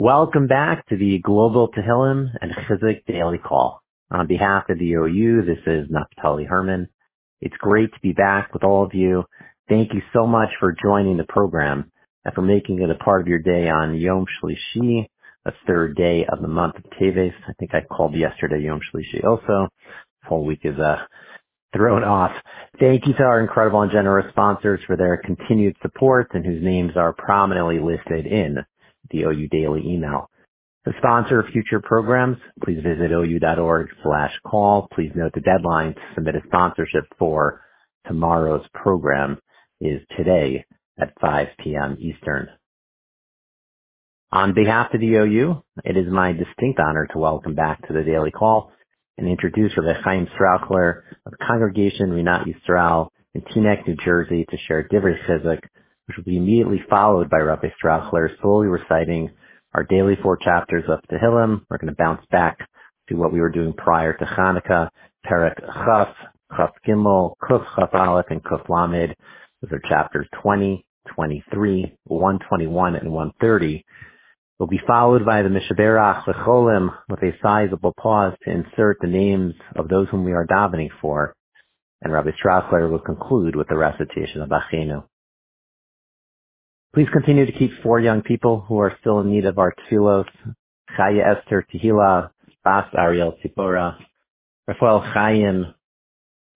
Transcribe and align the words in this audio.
Welcome 0.00 0.46
back 0.46 0.88
to 0.88 0.96
the 0.96 1.18
Global 1.18 1.68
Tehillim 1.68 2.30
and 2.40 2.52
Chizuk 2.52 3.04
Daily 3.04 3.36
Call. 3.36 3.82
On 4.10 4.26
behalf 4.26 4.70
of 4.70 4.78
the 4.78 4.94
OU, 4.94 5.42
this 5.42 5.58
is 5.66 5.90
Naftali 5.90 6.48
Herman. 6.48 6.88
It's 7.42 7.54
great 7.58 7.92
to 7.92 8.00
be 8.00 8.12
back 8.12 8.54
with 8.54 8.64
all 8.64 8.82
of 8.82 8.94
you. 8.94 9.24
Thank 9.68 9.92
you 9.92 10.00
so 10.14 10.26
much 10.26 10.48
for 10.58 10.74
joining 10.82 11.18
the 11.18 11.26
program 11.28 11.92
and 12.24 12.32
for 12.32 12.40
making 12.40 12.80
it 12.80 12.88
a 12.88 12.94
part 12.94 13.20
of 13.20 13.28
your 13.28 13.40
day 13.40 13.68
on 13.68 13.94
Yom 13.94 14.24
Shlishi, 14.24 15.06
the 15.44 15.52
third 15.66 15.96
day 15.96 16.24
of 16.32 16.40
the 16.40 16.48
month 16.48 16.76
of 16.76 16.84
Teves. 16.98 17.34
I 17.46 17.52
think 17.58 17.74
I 17.74 17.82
called 17.82 18.16
yesterday 18.16 18.64
Yom 18.64 18.80
Shlishi 18.80 19.22
also. 19.22 19.68
The 20.22 20.28
whole 20.30 20.46
week 20.46 20.60
is 20.64 20.78
uh, 20.78 20.96
thrown 21.76 22.04
off. 22.04 22.32
Thank 22.78 23.06
you 23.06 23.12
to 23.12 23.22
our 23.22 23.42
incredible 23.42 23.82
and 23.82 23.92
generous 23.92 24.30
sponsors 24.30 24.80
for 24.86 24.96
their 24.96 25.18
continued 25.18 25.76
support 25.82 26.30
and 26.32 26.46
whose 26.46 26.64
names 26.64 26.92
are 26.96 27.12
prominently 27.12 27.80
listed 27.80 28.26
in 28.26 28.64
the 29.10 29.22
OU 29.24 29.48
Daily 29.48 29.82
email. 29.86 30.30
To 30.86 30.92
sponsor 30.98 31.44
future 31.52 31.80
programs, 31.80 32.38
please 32.64 32.82
visit 32.82 33.12
ou.org 33.12 33.88
slash 34.02 34.32
call. 34.46 34.88
Please 34.94 35.12
note 35.14 35.32
the 35.34 35.40
deadline 35.40 35.94
to 35.94 36.00
submit 36.14 36.36
a 36.36 36.42
sponsorship 36.46 37.04
for 37.18 37.60
tomorrow's 38.06 38.66
program 38.72 39.38
is 39.80 40.00
today 40.16 40.64
at 40.98 41.12
5 41.20 41.48
p.m. 41.62 41.96
Eastern. 42.00 42.48
On 44.32 44.54
behalf 44.54 44.94
of 44.94 45.00
the 45.00 45.14
OU, 45.14 45.62
it 45.84 45.96
is 45.96 46.06
my 46.10 46.32
distinct 46.32 46.78
honor 46.78 47.06
to 47.12 47.18
welcome 47.18 47.54
back 47.54 47.86
to 47.86 47.92
the 47.92 48.02
Daily 48.02 48.30
Call 48.30 48.72
and 49.18 49.28
introduce 49.28 49.72
Rabbi 49.76 50.00
Chaim 50.00 50.28
Strauchler 50.28 51.02
of 51.26 51.32
Congregation 51.46 52.10
Rinat 52.10 52.46
Yisrael 52.46 53.08
in 53.34 53.42
Teaneck, 53.42 53.86
New 53.86 53.96
Jersey 53.96 54.46
to 54.48 54.56
share 54.66 54.88
Divrei 54.88 55.16
Chizuk, 55.26 55.60
which 56.10 56.16
will 56.16 56.24
be 56.24 56.38
immediately 56.38 56.82
followed 56.90 57.30
by 57.30 57.38
Rabbi 57.38 57.68
Strauchler 57.80 58.30
slowly 58.42 58.66
reciting 58.66 59.30
our 59.74 59.84
daily 59.84 60.16
four 60.20 60.36
chapters 60.36 60.82
of 60.88 60.98
Tehillim. 61.08 61.60
We're 61.70 61.78
going 61.78 61.94
to 61.94 61.96
bounce 61.96 62.26
back 62.32 62.58
to 63.08 63.14
what 63.14 63.32
we 63.32 63.40
were 63.40 63.48
doing 63.48 63.72
prior 63.74 64.12
to 64.14 64.24
Hanukkah, 64.24 64.88
Perek 65.24 65.54
Chaf, 65.60 66.08
Chaf 66.56 66.70
Gimel, 66.84 67.34
Kuf 67.40 67.64
Chaf 67.76 67.90
Aleph, 67.94 68.26
and 68.30 68.42
Kuf 68.42 68.68
Lamed. 68.68 69.14
Those 69.62 69.70
are 69.70 69.88
chapters 69.88 70.26
20, 70.42 70.84
23, 71.14 71.96
121, 72.02 72.96
and 72.96 73.12
130 73.12 73.84
will 74.58 74.66
be 74.66 74.80
followed 74.84 75.24
by 75.24 75.42
the 75.42 75.48
Mishaberach 75.48 76.24
Lecholim 76.24 76.88
with 77.08 77.22
a 77.22 77.36
sizable 77.40 77.94
pause 77.96 78.34
to 78.42 78.50
insert 78.50 78.98
the 79.00 79.06
names 79.06 79.54
of 79.76 79.86
those 79.86 80.08
whom 80.10 80.24
we 80.24 80.32
are 80.32 80.44
davening 80.44 80.88
for, 81.00 81.36
and 82.02 82.12
Rabbi 82.12 82.30
Strauchler 82.32 82.90
will 82.90 82.98
conclude 82.98 83.54
with 83.54 83.68
the 83.68 83.76
recitation 83.76 84.42
of 84.42 84.48
Achenu. 84.48 85.04
Please 86.92 87.08
continue 87.12 87.46
to 87.46 87.52
keep 87.52 87.70
four 87.84 88.00
young 88.00 88.20
people 88.20 88.64
who 88.66 88.80
are 88.80 88.96
still 89.00 89.20
in 89.20 89.30
need 89.30 89.44
of 89.44 89.58
our 89.58 89.72
tefillos, 89.72 90.26
Chaya 90.98 91.36
Esther 91.36 91.64
Tehila, 91.72 92.30
Bas 92.64 92.86
Ariel 92.98 93.36
Tzipora, 93.38 93.96
Rafael 94.66 95.00
Chaim, 95.00 95.72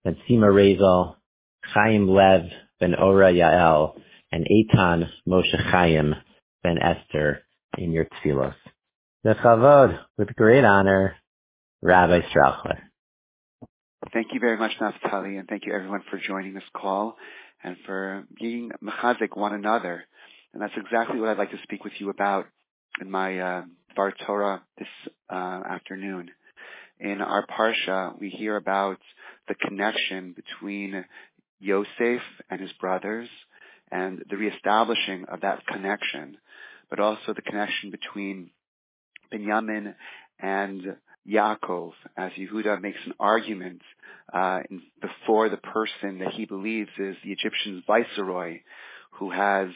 Ben 0.03 0.17
Sima 0.27 0.53
Rezel, 0.53 1.15
Chaim 1.63 2.09
Lev, 2.09 2.41
Ben 2.81 2.95
Ora 2.95 3.31
Yael, 3.31 3.97
and 4.29 4.45
Eitan 4.45 5.07
Moshe 5.25 5.57
Chaim, 5.71 6.13
Ben 6.63 6.79
Esther, 6.79 7.43
in 7.77 7.93
your 7.93 8.05
tefillos. 8.05 8.55
Bechavod, 9.25 9.97
with 10.17 10.35
great 10.35 10.65
honor, 10.65 11.15
Rabbi 11.81 12.19
Strauchler. 12.29 12.79
Thank 14.11 14.27
you 14.33 14.41
very 14.41 14.57
much, 14.57 14.73
Naftali, 14.81 15.39
and 15.39 15.47
thank 15.47 15.65
you 15.65 15.73
everyone 15.73 16.03
for 16.11 16.19
joining 16.19 16.53
this 16.53 16.63
call 16.75 17.15
and 17.63 17.77
for 17.85 18.25
being 18.39 18.71
mechazik 18.83 19.35
one 19.35 19.53
another. 19.53 20.03
And 20.55 20.63
that's 20.63 20.73
exactly 20.75 21.19
what 21.19 21.29
I'd 21.29 21.37
like 21.37 21.51
to 21.51 21.61
speak 21.61 21.83
with 21.83 21.93
you 21.99 22.09
about 22.09 22.47
in 22.99 23.11
my 23.11 23.37
uh, 23.37 23.63
Dvar 23.95 24.13
Torah 24.25 24.63
this 24.79 24.87
uh, 25.29 25.61
afternoon. 25.69 26.31
In 26.99 27.21
our 27.21 27.45
parsha, 27.45 28.19
we 28.19 28.29
hear 28.29 28.55
about 28.55 28.97
the 29.47 29.53
connection 29.55 30.33
between 30.33 31.05
Yosef 31.59 32.21
and 32.49 32.59
his 32.59 32.71
brothers 32.79 33.29
and 33.91 34.23
the 34.27 34.37
reestablishing 34.37 35.25
of 35.25 35.41
that 35.41 35.67
connection 35.67 36.37
but 36.89 36.99
also 36.99 37.33
the 37.33 37.41
connection 37.41 37.91
between 37.91 38.49
Binyamin 39.33 39.95
and 40.39 40.97
Yaakov, 41.27 41.91
as 42.15 42.31
Yehuda 42.33 42.81
makes 42.81 42.99
an 43.05 43.13
argument 43.19 43.81
uh, 44.33 44.59
before 45.01 45.49
the 45.49 45.57
person 45.57 46.19
that 46.19 46.33
he 46.33 46.45
believes 46.45 46.89
is 46.99 47.15
the 47.23 47.31
Egyptian 47.31 47.83
viceroy, 47.87 48.59
who 49.11 49.31
has 49.31 49.69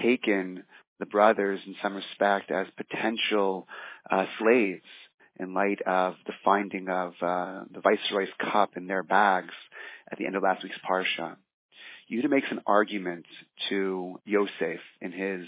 taken 0.00 0.64
the 0.98 1.06
brothers 1.06 1.60
in 1.66 1.74
some 1.82 1.94
respect 1.94 2.50
as 2.50 2.66
potential 2.76 3.66
uh, 4.10 4.26
slaves 4.38 4.82
in 5.38 5.54
light 5.54 5.80
of 5.86 6.14
the 6.26 6.32
finding 6.44 6.88
of 6.88 7.14
uh, 7.20 7.64
the 7.72 7.80
viceroy's 7.82 8.28
cup 8.52 8.76
in 8.76 8.86
their 8.86 9.02
bags 9.02 9.54
at 10.10 10.18
the 10.18 10.26
end 10.26 10.36
of 10.36 10.42
last 10.42 10.62
week's 10.62 10.76
parsha. 10.88 11.36
Yehuda 12.10 12.28
makes 12.28 12.48
an 12.50 12.60
argument 12.66 13.24
to 13.68 14.20
Yosef 14.24 14.80
in 15.00 15.12
his 15.12 15.46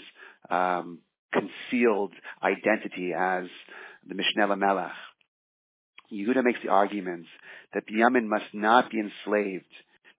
um, 0.49 0.99
concealed 1.31 2.13
identity 2.41 3.13
as 3.17 3.45
the 4.07 4.15
Mishneh 4.15 4.57
Melech. 4.57 4.91
Yehuda 6.11 6.43
makes 6.43 6.59
the 6.63 6.69
argument 6.69 7.25
that 7.73 7.83
Binyamin 7.87 8.25
must 8.25 8.53
not 8.53 8.89
be 8.89 8.99
enslaved 8.99 9.65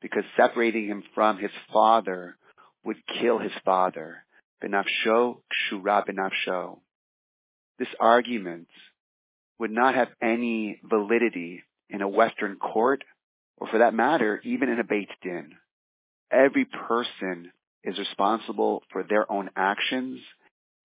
because 0.03 0.25
separating 0.37 0.87
him 0.87 1.03
from 1.14 1.38
his 1.38 1.50
father 1.72 2.37
would 2.86 2.97
kill 3.20 3.38
his 3.38 3.52
father. 3.64 4.24
Benafsho 4.62 5.38
kshura 5.52 6.04
benafsho. 6.06 6.78
This 7.78 7.88
argument 8.00 8.69
would 9.58 9.70
not 9.70 9.94
have 9.94 10.08
any 10.22 10.80
validity 10.82 11.62
in 11.91 12.00
a 12.00 12.08
Western 12.08 12.56
court, 12.56 13.04
or 13.58 13.69
for 13.69 13.78
that 13.78 13.94
matter, 13.94 14.41
even 14.44 14.69
in 14.69 14.80
a 14.80 14.84
Beit 14.84 15.08
Din. 15.22 15.52
Every 16.30 16.64
person 16.64 17.52
is 17.84 17.98
responsible 17.98 18.82
for 18.92 19.02
their 19.02 19.30
own 19.30 19.50
actions 19.56 20.20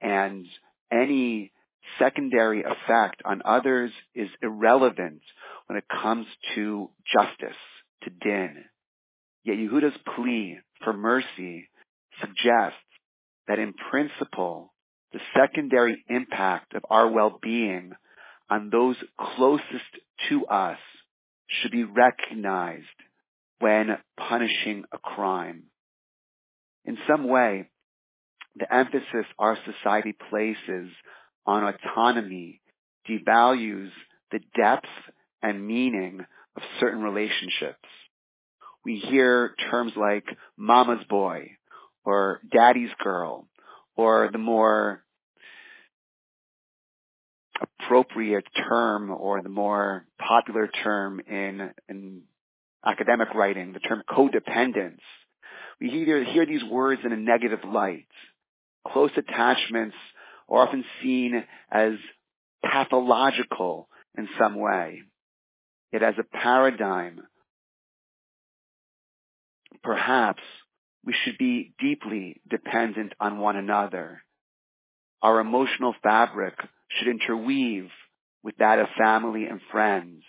and 0.01 0.45
any 0.91 1.51
secondary 1.99 2.63
effect 2.63 3.21
on 3.25 3.41
others 3.43 3.91
is 4.13 4.29
irrelevant 4.41 5.21
when 5.67 5.77
it 5.77 5.85
comes 5.89 6.27
to 6.55 6.89
justice, 7.11 7.57
to 8.03 8.09
din. 8.09 8.65
Yet 9.43 9.57
Yehuda's 9.57 9.97
plea 10.15 10.59
for 10.83 10.93
mercy 10.93 11.69
suggests 12.21 12.79
that 13.47 13.59
in 13.59 13.73
principle, 13.89 14.73
the 15.11 15.19
secondary 15.35 16.03
impact 16.07 16.73
of 16.73 16.83
our 16.89 17.09
well-being 17.09 17.91
on 18.49 18.69
those 18.69 18.95
closest 19.19 19.65
to 20.29 20.45
us 20.45 20.77
should 21.47 21.71
be 21.71 21.83
recognized 21.83 22.85
when 23.59 23.97
punishing 24.17 24.83
a 24.91 24.97
crime. 24.97 25.63
In 26.85 26.97
some 27.07 27.27
way, 27.27 27.69
the 28.55 28.73
emphasis 28.73 29.25
our 29.37 29.57
society 29.65 30.15
places 30.29 30.89
on 31.45 31.63
autonomy 31.63 32.61
devalues 33.09 33.91
the 34.31 34.39
depth 34.55 34.87
and 35.41 35.65
meaning 35.65 36.25
of 36.55 36.63
certain 36.79 37.01
relationships. 37.01 37.87
We 38.83 38.97
hear 38.97 39.55
terms 39.69 39.93
like 39.95 40.25
mama's 40.57 41.03
boy 41.09 41.57
or 42.03 42.41
daddy's 42.51 42.89
girl 43.03 43.47
or 43.95 44.29
the 44.31 44.37
more 44.37 45.03
appropriate 47.61 48.45
term 48.67 49.11
or 49.11 49.41
the 49.41 49.49
more 49.49 50.05
popular 50.17 50.67
term 50.83 51.19
in, 51.19 51.71
in 51.89 52.21
academic 52.85 53.33
writing, 53.35 53.73
the 53.73 53.79
term 53.79 54.01
codependence. 54.09 54.99
We 55.79 55.89
hear, 55.89 56.23
hear 56.23 56.45
these 56.45 56.63
words 56.63 57.01
in 57.03 57.11
a 57.11 57.17
negative 57.17 57.59
light 57.67 58.07
close 58.87 59.11
attachments 59.15 59.95
are 60.49 60.67
often 60.67 60.83
seen 61.01 61.43
as 61.71 61.93
pathological 62.63 63.87
in 64.17 64.27
some 64.39 64.55
way. 64.55 65.01
Yet 65.91 66.03
as 66.03 66.15
a 66.19 66.23
paradigm, 66.23 67.21
perhaps 69.83 70.41
we 71.05 71.15
should 71.23 71.37
be 71.37 71.73
deeply 71.79 72.41
dependent 72.49 73.13
on 73.19 73.39
one 73.39 73.55
another. 73.55 74.21
Our 75.21 75.39
emotional 75.39 75.95
fabric 76.03 76.55
should 76.89 77.07
interweave 77.07 77.89
with 78.43 78.57
that 78.57 78.79
of 78.79 78.87
family 78.97 79.45
and 79.45 79.59
friends. 79.71 80.23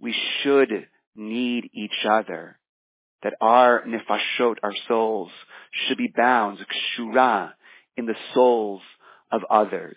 We 0.00 0.14
should 0.42 0.88
need 1.14 1.70
each 1.72 2.04
other. 2.08 2.58
That 3.22 3.34
our 3.40 3.84
nefashot, 3.84 4.56
our 4.62 4.74
souls, 4.86 5.30
should 5.72 5.96
be 5.96 6.12
bound, 6.14 6.58
kshura, 6.58 7.52
in 7.96 8.06
the 8.06 8.14
souls 8.34 8.82
of 9.32 9.42
others. 9.50 9.96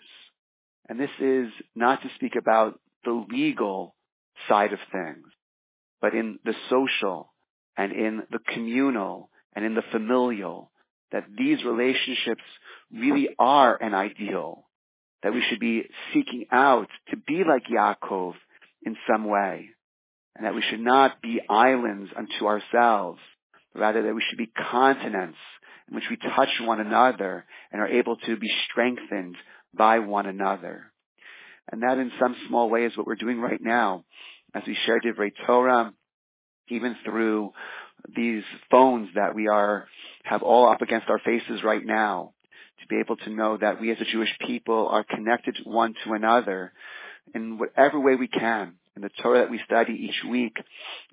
And 0.88 0.98
this 0.98 1.10
is 1.20 1.48
not 1.76 2.02
to 2.02 2.08
speak 2.16 2.34
about 2.36 2.80
the 3.04 3.12
legal 3.30 3.94
side 4.48 4.72
of 4.72 4.78
things, 4.90 5.26
but 6.00 6.14
in 6.14 6.38
the 6.44 6.54
social 6.68 7.32
and 7.76 7.92
in 7.92 8.22
the 8.30 8.40
communal 8.52 9.29
and 9.54 9.64
in 9.64 9.74
the 9.74 9.82
familial, 9.90 10.70
that 11.12 11.24
these 11.36 11.64
relationships 11.64 12.42
really 12.92 13.28
are 13.38 13.76
an 13.82 13.94
ideal. 13.94 14.64
that 15.22 15.34
we 15.34 15.42
should 15.48 15.60
be 15.60 15.82
seeking 16.14 16.46
out 16.50 16.88
to 17.10 17.16
be 17.16 17.42
like 17.44 17.64
Yaakov 17.70 18.34
in 18.82 18.96
some 19.10 19.24
way, 19.24 19.68
and 20.34 20.46
that 20.46 20.54
we 20.54 20.62
should 20.62 20.80
not 20.80 21.20
be 21.20 21.40
islands 21.48 22.10
unto 22.16 22.46
ourselves, 22.46 23.20
rather 23.74 24.02
that 24.02 24.14
we 24.14 24.22
should 24.28 24.38
be 24.38 24.50
continents 24.70 25.38
in 25.88 25.94
which 25.94 26.08
we 26.08 26.16
touch 26.16 26.48
one 26.62 26.80
another 26.80 27.44
and 27.70 27.80
are 27.80 27.88
able 27.88 28.16
to 28.16 28.36
be 28.36 28.50
strengthened 28.70 29.36
by 29.74 29.98
one 29.98 30.26
another. 30.26 30.90
And 31.70 31.82
that 31.82 31.98
in 31.98 32.10
some 32.20 32.34
small 32.48 32.70
way 32.70 32.84
is 32.84 32.96
what 32.96 33.06
we're 33.06 33.14
doing 33.14 33.40
right 33.40 33.60
now 33.60 34.04
as 34.54 34.62
we 34.66 34.76
share 34.86 35.00
Divrei 35.00 35.30
Torah, 35.46 35.92
even 36.70 36.96
through 37.04 37.52
these 38.14 38.42
phones 38.70 39.08
that 39.14 39.34
we 39.34 39.48
are, 39.48 39.86
have 40.24 40.42
all 40.42 40.70
up 40.70 40.82
against 40.82 41.08
our 41.08 41.18
faces 41.18 41.62
right 41.62 41.84
now, 41.84 42.32
to 42.80 42.86
be 42.88 42.98
able 42.98 43.16
to 43.16 43.30
know 43.30 43.56
that 43.56 43.80
we 43.80 43.90
as 43.90 44.00
a 44.00 44.04
Jewish 44.04 44.34
people 44.46 44.88
are 44.88 45.04
connected 45.04 45.58
one 45.64 45.94
to 46.04 46.12
another 46.12 46.72
in 47.34 47.58
whatever 47.58 48.00
way 48.00 48.16
we 48.16 48.28
can, 48.28 48.74
in 48.96 49.02
the 49.02 49.10
Torah 49.22 49.40
that 49.40 49.50
we 49.50 49.60
study 49.64 49.92
each 49.92 50.24
week, 50.28 50.56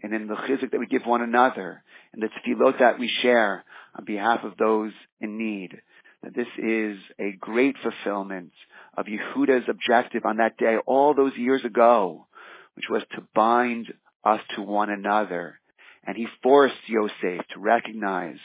and 0.01 0.13
in 0.13 0.27
the 0.27 0.36
chizuk 0.36 0.71
that 0.71 0.80
we 0.80 0.88
give 0.88 1.06
one 1.06 1.21
another, 1.21 1.83
and 2.13 2.21
the 2.21 2.30
tefillot 2.30 2.80
that 2.80 3.00
we 3.00 3.07
share 3.21 3.63
on 3.95 4.06
behalf 4.06 4.44
of 4.44 4.57
those 4.57 4.92
in 5.19 5.38
need. 5.38 5.81
That 6.24 6.36
this 6.36 6.48
is 6.57 6.98
a 7.19 7.36
great 7.39 7.75
fulfillment 7.83 8.51
of 8.98 9.06
Yehuda's 9.06 9.69
objective 9.69 10.25
on 10.25 10.38
that 10.38 10.57
day 10.57 10.77
all 10.86 11.13
those 11.13 11.33
years 11.38 11.63
ago, 11.63 12.25
which 12.75 12.89
was 12.89 13.03
to 13.15 13.24
bind 13.36 13.94
us 14.27 14.41
to 14.56 14.62
one 14.62 14.89
another. 14.89 15.59
And 16.06 16.15
he 16.15 16.27
forced 16.44 16.75
Yosef 16.88 17.45
to 17.53 17.59
recognize 17.59 18.38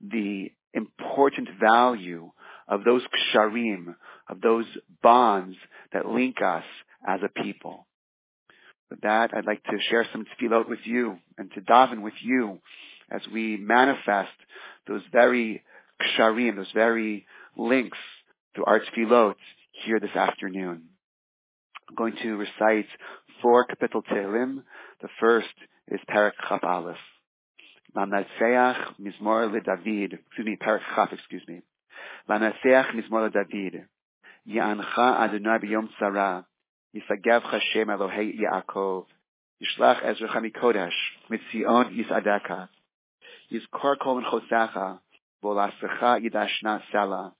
the 0.00 0.50
important 0.74 1.48
value 1.60 2.30
of 2.68 2.84
those 2.84 3.02
ksharim, 3.02 3.94
of 4.28 4.40
those 4.40 4.66
bonds 5.02 5.56
that 5.92 6.06
link 6.06 6.36
us 6.42 6.64
as 7.06 7.20
a 7.22 7.42
people. 7.42 7.86
With 8.90 9.00
that, 9.00 9.30
I'd 9.34 9.46
like 9.46 9.64
to 9.64 9.78
share 9.88 10.06
some 10.12 10.24
tefillot 10.24 10.68
with 10.68 10.80
you 10.84 11.18
and 11.38 11.50
to 11.52 11.60
daven 11.60 12.02
with 12.02 12.14
you 12.22 12.60
as 13.10 13.22
we 13.32 13.56
manifest 13.56 14.32
those 14.86 15.02
very 15.12 15.62
ksharim, 16.02 16.56
those 16.56 16.70
very 16.74 17.26
links 17.56 17.98
to 18.56 18.64
our 18.64 18.80
tefillot 18.80 19.36
here 19.84 20.00
this 20.00 20.14
afternoon. 20.14 20.82
I'm 21.88 21.94
going 21.94 22.16
to 22.22 22.36
recite 22.36 22.86
four 23.42 23.66
kapitel 23.66 24.02
Tehillim. 24.04 24.62
The 25.02 25.08
first 25.20 25.54
is 25.88 26.00
Perek 26.08 26.32
Chaf 26.48 26.64
Aleph. 26.64 26.96
Lanaseach 27.94 28.94
Mizmor 28.98 29.52
LeDavid, 29.52 30.14
excuse 30.14 30.46
me, 30.46 30.56
Perek 30.56 30.80
Chaf, 30.94 31.12
excuse 31.12 31.42
me. 31.46 31.60
Lanaseach 32.30 32.92
Mizmor 32.94 33.30
LeDavid. 33.30 33.84
Ya'ancha 34.48 35.20
Adonai 35.20 35.58
b'yom 35.58 35.88
tzara. 36.00 36.46
Yisagev 36.94 37.42
Hashem 37.42 37.88
Elohei 37.88 38.40
Yaakov. 38.40 39.04
Yishlach 39.62 40.02
Ezracha 40.02 40.40
Mikodesh. 40.42 40.90
Mitzion 41.30 41.94
Yisadeka. 41.94 42.70
Yizkor 43.52 43.98
kol 43.98 44.22
chosecha. 44.22 45.00
Volasecha 45.44 46.24
yidashna 46.24 46.80
sela. 46.90 47.32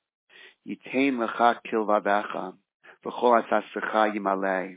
Yitain 0.69 1.17
lecha 1.17 1.57
kilvavecha. 1.67 2.53
V'chol 3.03 3.43
asasecha 3.43 4.15
yimalei. 4.15 4.77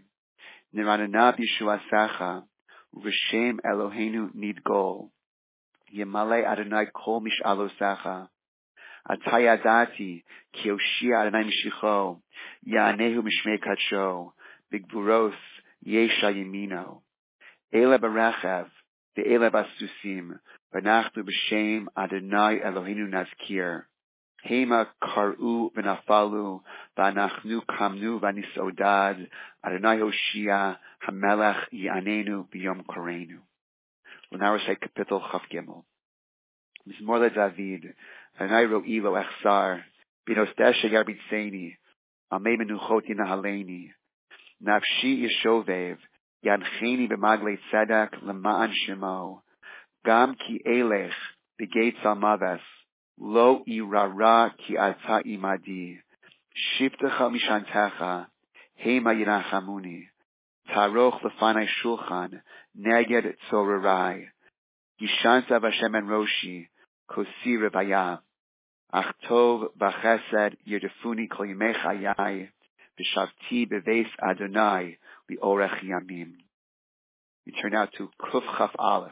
Niranana 0.73 1.37
b'yishuasecha. 1.37 2.43
V'shem 2.95 3.59
Eloheinu 3.63 4.33
nidgol. 4.33 5.09
Yimale 5.93 6.45
Adonai 6.45 6.87
kol 6.91 7.21
mish'alosecha. 7.21 8.27
Atayadati 9.07 10.23
ki 10.53 10.69
Yoshia 10.69 11.21
Adonai 11.21 11.45
mishicho. 11.45 12.21
Ya'anehu 12.67 13.23
mishmei 13.23 13.59
kadsho. 13.59 14.31
Bigburos 14.71 15.35
yesha 15.85 16.33
yimino. 16.33 17.01
Ele 17.71 17.97
berechev. 17.97 18.67
Ve'ele 19.15 19.49
basusim. 19.51 20.39
V'nachtu 20.73 21.23
b'shem 21.23 21.85
Adonai 21.95 22.59
Eloheinu 22.59 23.07
nazkir. 23.09 23.83
Hema 24.45 24.87
karu 25.01 25.69
v'nafalu, 25.75 26.61
v'anachnu 26.97 27.61
kamnu 27.65 28.21
v'nisodad, 28.21 29.27
Adonai 29.65 29.99
Hoshia, 29.99 30.77
Hamelech 31.09 31.69
Yanenu 31.73 32.45
b'yom 32.51 32.85
korenu. 32.85 33.39
We'll 34.29 34.39
now 34.39 34.53
recite 34.53 34.79
Kapitel 34.79 35.19
Chaf 35.31 35.41
Gimel. 35.51 35.83
Mizmor 36.87 37.33
David, 37.33 37.95
Adonai 38.39 38.65
ro'i 38.65 39.01
lo 39.01 39.15
echsar, 39.15 39.81
binos 40.27 40.53
deshe 40.55 40.87
yarbitzeni, 40.91 41.77
amei 42.31 42.57
menuchot 42.57 43.09
yinahaleni, 43.09 43.89
nafshi 44.63 45.25
yeshovev, 45.25 45.97
yancheni 46.45 47.09
b'maglei 47.09 47.57
tzedek 47.57 48.21
lema'an 48.21 48.71
shemo, 48.85 49.41
gam 50.05 50.35
ki 50.35 50.61
elech, 50.63 51.17
b'geit 51.59 51.95
salmaves, 52.03 52.61
lo 53.17 53.63
irara 53.65 54.53
ki 54.59 54.77
ata 54.77 55.23
imadi, 55.25 55.97
shiftecha 56.53 57.31
mishantecha, 57.33 58.27
hema 58.77 59.13
yinachamuni, 59.15 60.05
taroch 60.73 61.21
lefanai 61.21 61.67
shulchan, 61.81 62.41
neged 62.77 63.35
tzorarai, 63.49 64.25
yishanta 65.01 65.59
v'Hashem 65.59 65.97
en 65.97 66.05
roshi, 66.05 66.67
kosi 67.09 67.57
revaya, 67.57 68.19
ach 68.91 69.13
tov 69.27 69.69
v'chesed 69.79 70.55
yirdefuni 70.67 71.29
kol 71.29 71.47
yimei 71.47 71.75
chayai, 71.75 72.49
v'shavti 72.99 73.69
beves 73.69 74.09
Adonai, 74.21 74.97
li'orech 75.29 75.83
yamim. 75.83 76.33
We 77.45 77.53
turn 77.53 77.71
now 77.71 77.85
to 77.97 78.09
Kuf 78.21 78.43
Chaf 78.57 78.71
Aleph. 78.77 79.11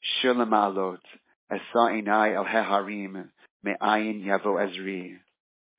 Shir 0.00 0.34
Lamalot, 0.34 1.00
Esa 1.50 1.62
Enai 1.74 2.36
El 2.36 2.44
Heharim, 2.44 3.28
Me'ayin 3.64 4.24
Yavo 4.24 4.54
Ezri. 4.64 5.18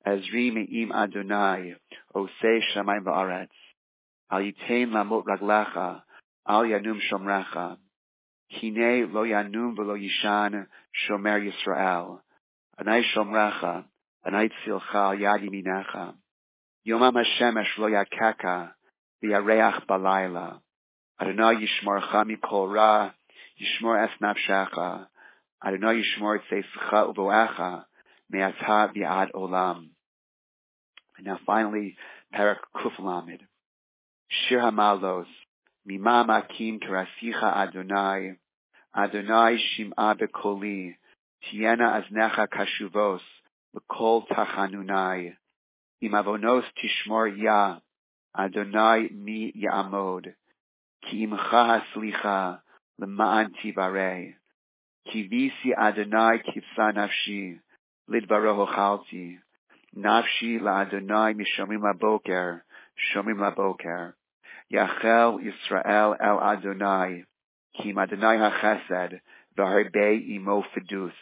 Ezri 0.08 0.50
Me'im 0.50 0.90
Adonai, 0.90 1.76
Osei 2.14 2.60
Shamayim 2.72 3.04
Va'aretz. 3.04 3.48
Al 4.30 4.40
Yitain 4.40 4.88
Lamot 4.90 5.24
Raglecha, 5.26 6.02
Al 6.46 6.62
Yanum 6.62 6.98
Shomrecha. 7.10 7.76
Hine 8.48 9.12
Lo 9.12 9.24
Yanum 9.24 9.76
V'lo 9.76 9.96
Yishan, 10.02 10.66
Shomer 10.96 11.40
Yisrael. 11.46 12.20
Anai 12.80 13.02
Shomrecha, 13.14 13.84
Anai 14.26 14.48
Tzilcha 14.48 14.94
Al 14.94 15.16
Yad 15.18 15.42
Yiminecha. 15.42 16.14
Yomam 16.86 17.12
HaShemesh 17.12 17.76
Lo 17.76 17.88
Yakeka, 17.88 18.70
V'yareach 19.22 19.84
Balayla. 19.86 20.60
Adonai 21.20 21.56
Yishmorcha 21.56 22.24
Mikol 22.24 22.72
Ra, 22.72 23.12
Yishmor 23.60 24.06
Es 24.06 24.12
Nafshecha. 24.22 25.06
Adonai 25.62 26.00
Yishmor 26.00 26.38
Tzeischa 26.50 27.14
Uvoecha, 27.14 27.84
Me'ata 28.30 28.90
V'ad 28.96 29.32
Olam. 29.34 29.90
And 31.18 31.26
now 31.26 31.38
finally, 31.44 31.96
Parak 32.34 32.58
Kuflamid. 32.74 33.40
Shir 34.28 34.60
Hamalos, 34.60 35.26
Mima 35.84 36.24
Makim 36.24 36.78
Karasicha 36.78 37.56
Adonai, 37.56 38.36
Adonai 38.96 39.56
Shim'a 39.56 40.16
Bekoli, 40.16 40.94
Tiena 41.44 42.00
Aznecha 42.00 42.46
Kashuvos, 42.46 43.20
Bekol 43.74 44.28
Tachanunai, 44.28 45.34
Imavonos 46.04 46.62
Tishmor 46.78 47.36
Ya, 47.36 47.78
Adonai 48.36 49.08
Mi 49.12 49.52
Ya'amod, 49.56 50.34
Ki 51.02 51.26
Imcha 51.26 51.80
Haslicha, 51.96 52.60
Lema'an 53.00 53.50
Tivarei, 53.60 54.34
Ki 55.10 55.26
Visi 55.26 55.74
Adonai 55.76 56.42
Kivsa 56.42 56.94
Nafshi, 56.94 57.58
Lidvaro 58.08 58.68
Chalti, 59.94 60.00
Nafshi 60.00 60.60
LaAdonai 60.60 61.34
Mishomim 61.34 61.82
LaBoker, 61.82 62.62
Shomim 63.14 63.38
LaBoker, 63.38 64.14
Yachel 64.72 65.40
Yisrael 65.40 66.16
El 66.20 66.40
Adonai, 66.40 67.24
Kim 67.80 67.98
Adonai 67.98 68.36
HaChesed, 68.36 69.20
V'harbei 69.58 70.36
Imo 70.36 70.64
Fidus, 70.74 71.12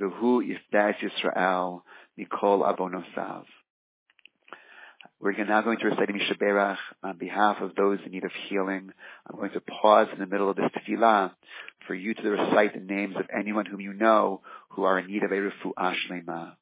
V'hu 0.00 0.42
Yifdas 0.42 0.94
Yisrael, 0.98 1.82
Mikol 2.18 2.62
Abonosav. 2.62 3.44
We're 5.20 5.32
now 5.44 5.60
going 5.60 5.78
to 5.80 5.86
recite 5.86 6.08
Mishaberach 6.08 6.78
on 7.02 7.18
behalf 7.18 7.60
of 7.60 7.74
those 7.74 7.98
in 8.06 8.12
need 8.12 8.24
of 8.24 8.30
healing. 8.48 8.90
I'm 9.26 9.36
going 9.36 9.50
to 9.50 9.60
pause 9.60 10.08
in 10.14 10.18
the 10.18 10.26
middle 10.26 10.48
of 10.48 10.56
this 10.56 10.70
tefillah 10.74 11.32
for 11.86 11.94
you 11.94 12.14
to 12.14 12.30
recite 12.30 12.72
the 12.72 12.80
names 12.80 13.16
of 13.16 13.26
anyone 13.36 13.66
whom 13.66 13.82
you 13.82 13.92
know 13.92 14.40
who 14.70 14.84
are 14.84 14.98
in 14.98 15.08
need 15.08 15.22
of 15.22 15.30
a 15.30 15.34
refuah 15.34 15.94
shlema. 16.08 16.52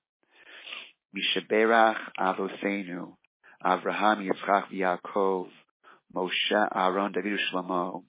Mishaberach 1.16 1.98
Avoseinu, 2.18 3.14
Avraham 3.64 4.28
Yitzchak 4.28 4.66
Yaakov, 4.72 5.48
Moshe 6.14 6.68
Aaron 6.74 7.12
David 7.12 7.38
Shlomo, 7.50 8.04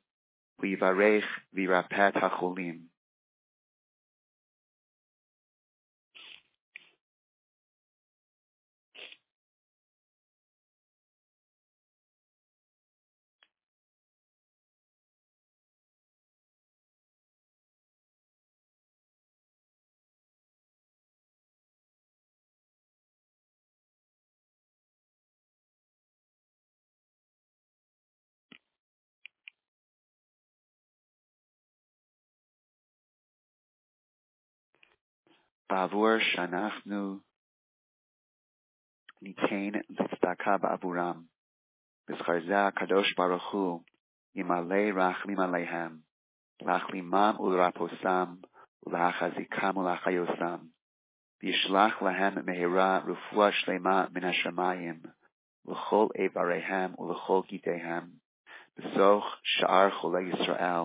Vivarech 0.61 1.23
Virapet 1.55 2.13
HaCholim. 2.13 2.88
בעבור 35.68 36.18
שאנחנו 36.18 37.18
ניתן 39.22 39.78
לצדקה 39.90 40.58
בעבורם. 40.58 41.22
בשכר 42.10 42.46
זה 42.46 42.66
הקדוש 42.66 43.14
ברוך 43.14 43.52
הוא 43.52 43.82
ימלא 44.34 45.02
רחמים 45.02 45.40
עליהם, 45.40 45.98
להחלימם 46.62 47.34
ולרפוסם, 47.40 48.34
ולהחזיקם 48.86 49.76
ולהחיוסם. 49.76 50.58
וישלח 51.42 52.02
להם 52.02 52.46
מהרה 52.46 52.98
רפואה 52.98 53.52
שלמה 53.52 54.06
מן 54.14 54.24
השמיים, 54.24 55.00
לכל 55.66 56.06
איבריהם 56.18 57.00
ולכל 57.00 57.40
גידיהם, 57.48 58.10
בסוך 58.76 59.36
שאר 59.42 59.90
חולי 59.90 60.22
ישראל, 60.22 60.84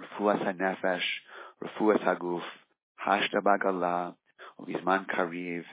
רפואת 0.00 0.40
הנפש, 0.40 1.26
רפואת 1.62 2.00
הגוף, 2.00 2.44
Hashdabagala, 3.05 4.15
Ubizman 4.61 5.05
Kariv, 5.07 5.63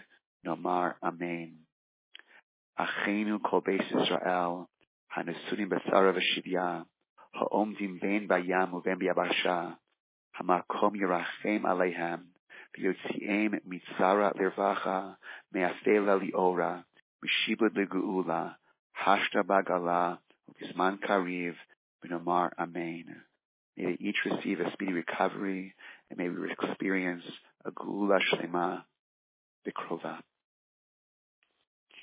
Nomar 0.44 0.94
Amen. 1.00 1.58
Achenu 2.78 3.40
Kol 3.40 3.60
Beis 3.62 3.87
Israel, 3.87 4.68
Hanesunim 5.16 5.68
Besara 5.68 6.12
V'Shivya, 6.12 6.84
Ha'omdim 7.34 8.00
Ben 8.00 8.26
Bayam 8.26 8.72
Uben 8.72 8.99
Biyabarsha, 9.00 9.76
Hamakom 10.40 10.96
Yerachem 10.96 11.62
Aleihem, 11.62 12.22
V'yotzi'em 12.76 13.60
Mitzara 13.64 14.34
Lervacha, 14.37 15.14
Me'afela 15.54 16.20
Liora, 16.20 16.84
Mishibud 17.22 17.76
Legu'ula, 17.76 18.56
Hashdabagala, 19.06 20.18
Ubizman 20.50 20.99
Kariv, 20.99 21.54
Nomar 22.10 22.50
Amen. 22.58 23.04
May 23.76 23.84
they 23.84 23.96
each 24.00 24.16
receive 24.25 24.58
a 24.58 24.72
speedy 24.72 24.94
recovery 24.94 25.75
and 26.11 26.19
may 26.19 26.29
we 26.29 26.50
experience 26.50 27.23
a 27.64 27.71
Geula 27.71 28.19
Shlema 28.33 28.83
Bikrova. 29.67 30.19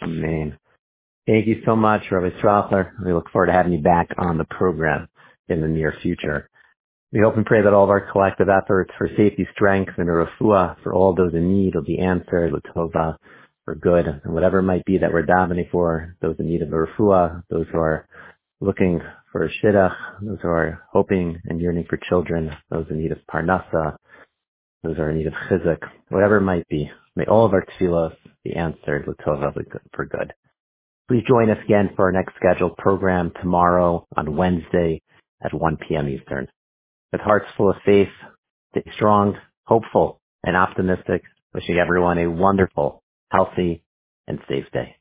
Amen. 0.02 0.58
Thank 1.28 1.48
you 1.48 1.62
so 1.66 1.76
much, 1.76 2.04
Rabbi 2.10 2.40
Strauchler. 2.40 2.92
We 3.06 3.14
look 3.14 3.30
forward 3.32 3.48
to 3.48 3.54
having 3.54 3.74
you 3.74 3.82
back 3.82 4.10
on 4.18 4.38
the 4.38 4.46
program 4.46 5.10
in 5.50 5.62
the 5.62 5.68
near 5.68 5.94
future. 6.02 6.50
We 7.12 7.20
hope 7.20 7.36
and 7.36 7.46
pray 7.46 7.62
that 7.62 7.74
all 7.74 7.84
of 7.84 7.90
our 7.90 8.12
collective 8.12 8.48
efforts 8.50 8.92
for 8.98 9.10
safety, 9.18 9.48
strength, 9.54 9.94
and 9.98 10.08
refuah 10.08 10.76
for 10.84 10.94
all 10.94 11.14
those 11.14 11.34
in 11.34 11.54
need 11.54 11.76
will 11.76 11.84
be 11.84 12.00
answered, 12.00 12.54
Latova, 12.54 13.18
for 13.66 13.76
good, 13.76 14.06
and 14.06 14.34
whatever 14.34 14.60
it 14.60 14.64
might 14.64 14.86
be 14.86 14.98
that 15.00 15.12
we're 15.12 15.26
davening 15.26 15.70
for, 15.72 16.16
those 16.22 16.36
in 16.40 16.48
need 16.48 16.62
of 16.62 16.70
refuah, 16.70 17.44
those 17.50 17.66
who 17.72 17.80
are 17.80 18.08
looking 18.60 19.02
for 19.32 19.50
shidduch, 19.64 19.96
those 20.22 20.40
who 20.42 20.48
are 20.48 20.84
hoping 20.92 21.42
and 21.46 21.62
yearning 21.62 21.86
for 21.90 22.00
children, 22.10 22.52
those 22.70 22.86
in 22.90 23.00
need 23.00 23.12
of 23.12 23.20
parnasa, 23.32 23.96
those 24.84 24.96
who 24.98 25.02
are 25.02 25.12
in 25.12 25.18
need 25.18 25.28
of 25.28 25.34
chizuk, 25.50 25.80
whatever 26.10 26.38
it 26.38 26.42
might 26.42 26.68
be. 26.68 26.90
May 27.16 27.26
all 27.26 27.46
of 27.46 27.54
our 27.54 27.66
tefillos 27.66 28.16
be 28.44 28.56
answered 28.56 29.06
Latova 29.08 29.54
for 29.94 30.06
good. 30.06 30.34
Please 31.08 31.24
join 31.28 31.50
us 31.50 31.58
again 31.64 31.92
for 31.96 32.06
our 32.06 32.12
next 32.12 32.36
scheduled 32.36 32.78
program 32.78 33.32
tomorrow 33.42 34.06
on 34.18 34.36
Wednesday 34.36 35.02
at 35.42 35.54
1 35.54 35.78
p.m. 35.88 36.10
Eastern. 36.10 36.48
With 37.14 37.22
hearts 37.22 37.48
full 37.56 37.70
of 37.70 37.78
faith, 37.86 38.10
stay 38.72 38.84
strong, 38.96 39.38
hopeful, 39.66 40.20
and 40.44 40.58
optimistic, 40.58 41.24
wishing 41.54 41.78
everyone 41.78 42.18
a 42.18 42.30
wonderful, 42.30 43.02
healthy, 43.32 43.84
and 44.28 44.40
safe 44.50 44.66
day. 44.74 44.97